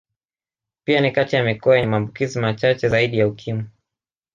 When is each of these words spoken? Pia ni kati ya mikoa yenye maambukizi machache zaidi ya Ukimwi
Pia 0.83 1.01
ni 1.01 1.11
kati 1.11 1.35
ya 1.35 1.43
mikoa 1.43 1.75
yenye 1.75 1.87
maambukizi 1.87 2.39
machache 2.39 2.89
zaidi 2.89 3.19
ya 3.19 3.27
Ukimwi 3.27 3.65